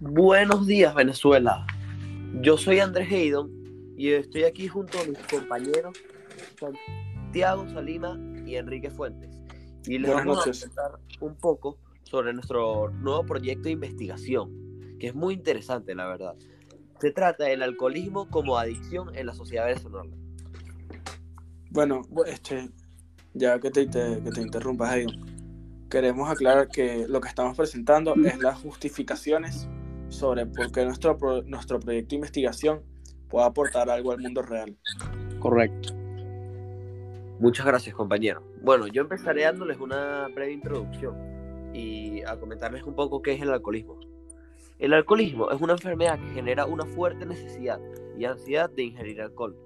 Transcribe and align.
Buenos 0.00 0.66
días, 0.66 0.94
Venezuela. 0.94 1.66
Yo 2.40 2.56
soy 2.56 2.80
Andrés 2.80 3.10
Heidon 3.10 3.50
y 3.96 4.12
estoy 4.12 4.44
aquí 4.44 4.66
junto 4.68 4.98
a 4.98 5.04
mis 5.04 5.18
compañeros 5.18 5.98
Santiago 6.58 7.68
Salima 7.68 8.18
y 8.46 8.56
Enrique 8.56 8.90
Fuentes. 8.90 9.30
Y 9.86 9.98
les 9.98 10.10
Buenas 10.10 10.26
vamos 10.26 10.46
noches. 10.46 10.62
a 10.64 10.66
contar 10.68 10.92
un 11.20 11.34
poco 11.36 11.78
sobre 12.04 12.32
nuestro 12.32 12.90
nuevo 12.90 13.24
proyecto 13.24 13.64
de 13.64 13.72
investigación, 13.72 14.96
que 14.98 15.08
es 15.08 15.14
muy 15.14 15.34
interesante, 15.34 15.94
la 15.94 16.06
verdad. 16.06 16.34
Se 17.00 17.10
trata 17.12 17.44
del 17.44 17.62
alcoholismo 17.62 18.28
como 18.28 18.56
adicción 18.58 19.14
en 19.16 19.26
la 19.26 19.34
sociedad 19.34 19.66
venezolana. 19.66 20.10
Bueno, 21.70 22.02
bu- 22.10 22.26
este, 22.26 22.70
ya 23.34 23.58
que 23.60 23.70
te, 23.70 23.86
te- 23.86 24.20
que 24.22 24.30
te 24.30 24.40
interrumpas 24.40 24.90
ahí, 24.90 25.06
queremos 25.88 26.28
aclarar 26.30 26.68
que 26.68 27.06
lo 27.08 27.20
que 27.20 27.28
estamos 27.28 27.56
presentando 27.56 28.14
es 28.24 28.38
las 28.38 28.58
justificaciones 28.58 29.68
sobre 30.10 30.44
por 30.46 30.70
qué 30.70 30.84
nuestro, 30.84 31.16
pro- 31.16 31.42
nuestro 31.42 31.80
proyecto 31.80 32.10
de 32.10 32.16
investigación 32.16 32.82
puede 33.28 33.46
aportar 33.46 33.88
algo 33.88 34.12
al 34.12 34.18
mundo 34.18 34.42
real. 34.42 34.76
Correcto. 35.38 35.94
Muchas 37.38 37.64
gracias, 37.64 37.94
compañero. 37.94 38.42
Bueno, 38.62 38.86
yo 38.86 39.00
empezaré 39.00 39.44
dándoles 39.44 39.78
una 39.78 40.28
breve 40.28 40.52
introducción 40.52 41.16
y 41.72 42.22
a 42.22 42.38
comentarles 42.38 42.82
un 42.82 42.94
poco 42.94 43.22
qué 43.22 43.32
es 43.32 43.40
el 43.40 43.50
alcoholismo. 43.50 43.98
El 44.78 44.92
alcoholismo 44.92 45.50
es 45.50 45.60
una 45.60 45.72
enfermedad 45.74 46.18
que 46.18 46.34
genera 46.34 46.66
una 46.66 46.84
fuerte 46.84 47.24
necesidad 47.24 47.80
y 48.18 48.24
ansiedad 48.24 48.68
de 48.68 48.82
ingerir 48.82 49.22
alcohol, 49.22 49.56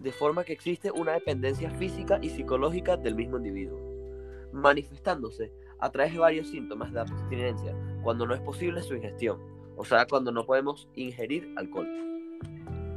de 0.00 0.10
forma 0.10 0.42
que 0.42 0.52
existe 0.52 0.90
una 0.90 1.12
dependencia 1.12 1.70
física 1.70 2.18
y 2.20 2.30
psicológica 2.30 2.96
del 2.96 3.14
mismo 3.14 3.36
individuo, 3.36 3.78
manifestándose 4.52 5.52
a 5.78 5.90
través 5.90 6.12
de 6.12 6.18
varios 6.18 6.48
síntomas 6.48 6.92
de 6.92 7.00
abstinencia 7.00 7.76
cuando 8.02 8.26
no 8.26 8.34
es 8.34 8.40
posible 8.40 8.82
su 8.82 8.94
ingestión, 8.94 9.38
o 9.76 9.84
sea, 9.84 10.06
cuando 10.06 10.32
no 10.32 10.44
podemos 10.44 10.88
ingerir 10.94 11.52
alcohol. 11.56 11.88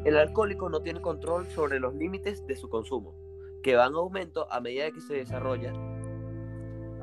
El 0.05 0.17
alcohólico 0.17 0.69
no 0.69 0.81
tiene 0.81 1.01
control 1.01 1.47
sobre 1.47 1.79
los 1.79 1.93
límites 1.95 2.45
de 2.47 2.55
su 2.55 2.69
consumo, 2.69 3.15
que 3.63 3.75
van 3.75 3.91
en 3.91 3.95
aumento 3.95 4.51
a 4.51 4.61
medida 4.61 4.91
que 4.91 5.01
se 5.01 5.15
desarrolla 5.15 5.73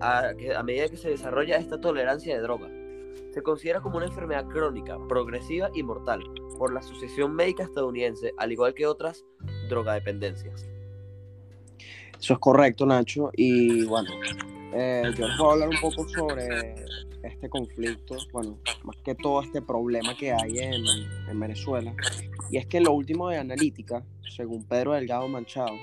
a, 0.01 0.33
a 0.57 0.63
medida 0.63 0.89
que 0.89 0.97
se 0.97 1.11
desarrolla 1.11 1.57
esta 1.57 1.81
tolerancia 1.81 2.35
de 2.35 2.43
droga. 2.43 2.71
Se 3.33 3.43
considera 3.43 3.81
como 3.81 3.97
una 3.97 4.07
enfermedad 4.07 4.47
crónica, 4.49 4.99
progresiva 5.09 5.71
y 5.75 5.83
mortal 5.83 6.23
por 6.59 6.73
la 6.73 6.81
Asociación 6.81 7.35
Médica 7.35 7.65
Estadounidense, 7.65 8.33
al 8.37 8.53
igual 8.53 8.75
que 8.75 8.87
otras 8.87 9.25
drogadependencias. 9.69 10.74
Eso 12.25 12.33
es 12.33 12.39
correcto, 12.39 12.87
Nacho. 12.87 13.31
Y 13.37 13.85
bueno, 13.85 14.09
eh, 14.73 15.03
yo 15.15 15.29
les 15.29 15.37
voy 15.37 15.47
a 15.47 15.53
hablar 15.53 15.69
un 15.69 15.79
poco 15.79 16.09
sobre 16.09 16.75
este 17.23 17.51
conflicto, 17.51 18.17
bueno, 18.33 18.57
más 18.83 18.97
que 19.05 19.15
todo 19.15 19.43
este 19.43 19.61
problema 19.61 20.17
que 20.17 20.33
hay 20.33 20.59
en, 20.59 20.87
en 21.29 21.39
Venezuela. 21.39 21.95
Y 22.51 22.57
es 22.57 22.65
que 22.65 22.81
lo 22.81 22.93
último 22.93 23.29
de 23.29 23.37
Analítica, 23.37 24.03
según 24.27 24.65
Pedro 24.65 24.95
Delgado 24.95 25.29
Manchado, 25.29 25.75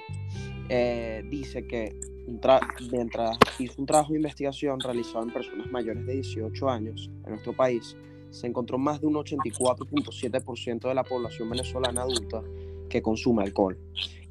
eh, 0.67 1.23
dice 1.29 1.67
que 1.67 1.95
mientras 2.27 3.37
hizo 3.59 3.75
un 3.77 3.85
trabajo 3.85 4.13
de 4.13 4.17
investigación 4.17 4.79
realizado 4.79 5.21
en 5.21 5.33
personas 5.33 5.69
mayores 5.69 6.03
de 6.07 6.13
18 6.13 6.69
años 6.71 7.11
en 7.23 7.33
nuestro 7.33 7.53
país, 7.53 7.95
se 8.31 8.47
encontró 8.47 8.79
más 8.79 8.99
de 8.99 9.05
un 9.05 9.13
84.7% 9.13 10.87
de 10.87 10.95
la 10.95 11.03
población 11.03 11.51
venezolana 11.51 12.01
adulta 12.01 12.41
que 12.89 12.99
consume 13.03 13.43
alcohol. 13.43 13.77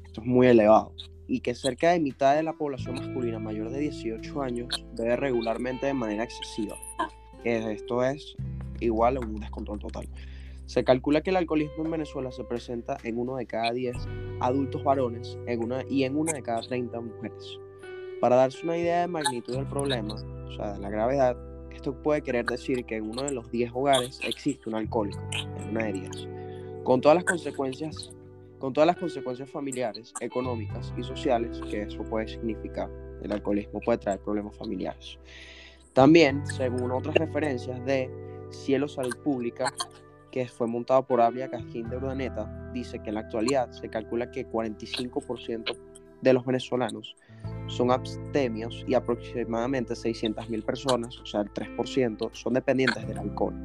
Esto 0.03 0.19
es 0.19 0.27
muy 0.27 0.47
elevado. 0.47 0.91
Y 1.27 1.39
que 1.39 1.55
cerca 1.55 1.91
de 1.91 1.99
mitad 1.99 2.35
de 2.35 2.43
la 2.43 2.53
población 2.53 2.95
masculina 2.95 3.39
mayor 3.39 3.69
de 3.69 3.79
18 3.79 4.41
años 4.41 4.85
bebe 4.95 5.15
regularmente 5.15 5.85
de 5.85 5.93
manera 5.93 6.23
excesiva. 6.23 6.75
Esto 7.43 8.03
es 8.03 8.35
igual 8.79 9.17
a 9.17 9.19
un 9.21 9.39
descontrol 9.39 9.79
total. 9.79 10.07
Se 10.65 10.83
calcula 10.83 11.21
que 11.21 11.31
el 11.31 11.35
alcoholismo 11.35 11.83
en 11.83 11.91
Venezuela 11.91 12.31
se 12.31 12.43
presenta 12.43 12.97
en 13.03 13.17
uno 13.17 13.35
de 13.35 13.45
cada 13.45 13.71
10 13.71 13.95
adultos 14.39 14.83
varones 14.83 15.37
en 15.45 15.63
una, 15.63 15.83
y 15.89 16.03
en 16.03 16.15
una 16.15 16.33
de 16.33 16.41
cada 16.41 16.61
30 16.61 16.99
mujeres. 17.01 17.59
Para 18.19 18.35
darse 18.35 18.63
una 18.63 18.77
idea 18.77 19.01
de 19.01 19.07
magnitud 19.07 19.55
del 19.55 19.67
problema, 19.67 20.13
o 20.13 20.51
sea, 20.55 20.73
de 20.73 20.79
la 20.79 20.89
gravedad, 20.89 21.35
esto 21.71 21.93
puede 22.01 22.21
querer 22.21 22.45
decir 22.45 22.85
que 22.85 22.97
en 22.97 23.09
uno 23.09 23.23
de 23.23 23.31
los 23.31 23.49
10 23.51 23.71
hogares 23.73 24.19
existe 24.23 24.69
un 24.69 24.75
alcohólico, 24.75 25.19
en 25.33 25.69
una 25.69 25.85
de 25.85 25.93
10, 25.93 26.27
con 26.83 27.01
todas 27.01 27.15
las 27.15 27.25
consecuencias, 27.25 28.13
con 28.61 28.73
todas 28.73 28.85
las 28.85 28.97
consecuencias 28.97 29.49
familiares, 29.49 30.13
económicas 30.19 30.93
y 30.95 31.01
sociales 31.01 31.59
que 31.69 31.81
eso 31.81 32.03
puede 32.03 32.27
significar. 32.27 32.89
El 33.23 33.31
alcoholismo 33.31 33.79
puede 33.81 33.97
traer 33.97 34.19
problemas 34.19 34.55
familiares. 34.55 35.17
También, 35.93 36.45
según 36.45 36.91
otras 36.91 37.15
referencias 37.15 37.83
de 37.85 38.09
Cielo 38.51 38.87
Salud 38.87 39.17
Pública, 39.23 39.73
que 40.31 40.47
fue 40.47 40.67
montado 40.67 41.05
por 41.07 41.19
Abria 41.21 41.49
Casquín 41.49 41.89
de 41.89 41.97
Urdaneta, 41.97 42.69
dice 42.71 42.99
que 42.99 43.09
en 43.09 43.15
la 43.15 43.21
actualidad 43.21 43.71
se 43.71 43.89
calcula 43.89 44.29
que 44.29 44.47
45% 44.47 45.75
de 46.21 46.33
los 46.33 46.45
venezolanos 46.45 47.15
son 47.65 47.89
abstemios 47.89 48.85
y 48.87 48.93
aproximadamente 48.93 49.95
600.000 49.95 50.63
personas, 50.63 51.19
o 51.19 51.25
sea, 51.25 51.41
el 51.41 51.49
3%, 51.51 52.29
son 52.33 52.53
dependientes 52.53 53.07
del 53.07 53.17
alcohol. 53.17 53.55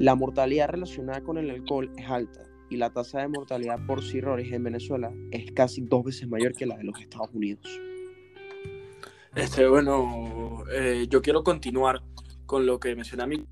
La 0.00 0.16
mortalidad 0.16 0.68
relacionada 0.70 1.20
con 1.20 1.38
el 1.38 1.50
alcohol 1.50 1.92
es 1.96 2.10
alta 2.10 2.47
y 2.70 2.76
la 2.76 2.90
tasa 2.90 3.20
de 3.20 3.28
mortalidad 3.28 3.78
por 3.86 4.02
cirrosis 4.02 4.52
en 4.52 4.62
Venezuela 4.62 5.12
es 5.30 5.50
casi 5.52 5.82
dos 5.82 6.04
veces 6.04 6.28
mayor 6.28 6.52
que 6.52 6.66
la 6.66 6.76
de 6.76 6.84
los 6.84 7.00
Estados 7.00 7.30
Unidos. 7.32 7.66
Este, 9.34 9.66
bueno, 9.66 10.64
eh, 10.72 11.06
yo 11.08 11.22
quiero 11.22 11.42
continuar 11.42 12.02
con 12.46 12.66
lo 12.66 12.80
que 12.80 12.94
mencioné 12.96 13.22
a 13.22 13.26
mi 13.26 13.46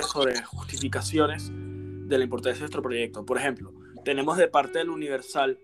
sobre 0.00 0.42
justificaciones 0.42 1.50
de 1.52 2.18
la 2.18 2.24
importancia 2.24 2.58
de 2.58 2.60
nuestro 2.60 2.82
proyecto. 2.82 3.24
Por 3.24 3.38
ejemplo, 3.38 3.72
tenemos 4.04 4.36
de 4.36 4.48
parte 4.48 4.78
del 4.78 4.90
Universal 4.90 5.58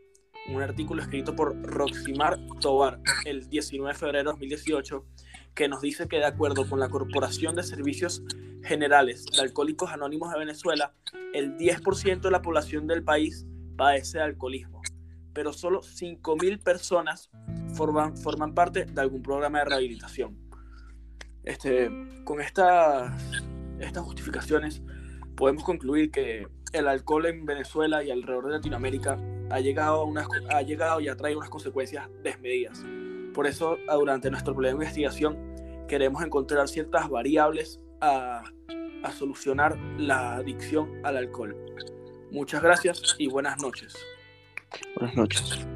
un 0.48 0.62
artículo 0.62 1.02
escrito 1.02 1.34
por 1.36 1.60
Roximar 1.62 2.38
Tobar 2.60 3.00
el 3.24 3.48
19 3.48 3.92
de 3.92 3.98
febrero 3.98 4.18
de 4.18 4.24
2018 4.24 5.04
que 5.54 5.68
nos 5.68 5.80
dice 5.80 6.08
que 6.08 6.16
de 6.16 6.26
acuerdo 6.26 6.68
con 6.68 6.80
la 6.80 6.88
Corporación 6.88 7.54
de 7.54 7.62
Servicios 7.62 8.22
Generales 8.62 9.24
de 9.26 9.40
Alcohólicos 9.40 9.90
Anónimos 9.90 10.32
de 10.32 10.38
Venezuela, 10.38 10.94
el 11.32 11.56
10% 11.56 12.20
de 12.20 12.30
la 12.30 12.42
población 12.42 12.86
del 12.86 13.02
país 13.02 13.46
padece 13.76 14.18
de 14.18 14.24
alcoholismo, 14.24 14.82
pero 15.32 15.52
solo 15.52 15.80
5.000 15.80 16.62
personas 16.62 17.30
forman, 17.74 18.16
forman 18.16 18.54
parte 18.54 18.84
de 18.84 19.00
algún 19.00 19.22
programa 19.22 19.60
de 19.60 19.64
rehabilitación. 19.66 20.38
Este, 21.44 21.90
con 22.24 22.40
estas, 22.40 23.12
estas 23.78 24.02
justificaciones 24.02 24.82
podemos 25.36 25.64
concluir 25.64 26.10
que 26.10 26.46
el 26.72 26.86
alcohol 26.86 27.26
en 27.26 27.46
Venezuela 27.46 28.04
y 28.04 28.10
alrededor 28.10 28.46
de 28.46 28.52
Latinoamérica 28.52 29.18
ha 29.50 29.60
llegado, 29.60 30.02
a 30.02 30.04
unas, 30.04 30.28
ha 30.50 30.62
llegado 30.62 31.00
y 31.00 31.08
ha 31.08 31.16
traído 31.16 31.38
unas 31.38 31.50
consecuencias 31.50 32.08
desmedidas. 32.22 32.84
Por 33.34 33.46
eso, 33.46 33.78
durante 33.88 34.30
nuestro 34.30 34.54
plan 34.54 34.76
de 34.76 34.84
investigación, 34.84 35.86
queremos 35.88 36.22
encontrar 36.22 36.68
ciertas 36.68 37.08
variables 37.08 37.80
a, 38.00 38.42
solucionar 39.16 39.76
la 39.98 40.36
adicción 40.36 41.00
al 41.04 41.16
alcohol. 41.16 41.56
Muchas 42.30 42.62
gracias 42.62 43.16
y 43.18 43.26
buenas 43.28 43.60
noches. 43.60 43.94
Buenas 44.96 45.16
noches. 45.16 45.66